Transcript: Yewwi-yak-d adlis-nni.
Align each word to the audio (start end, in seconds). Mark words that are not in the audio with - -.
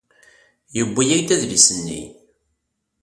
Yewwi-yak-d 0.75 1.29
adlis-nni. 1.35 2.01